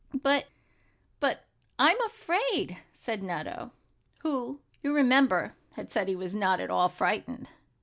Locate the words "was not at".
6.15-6.71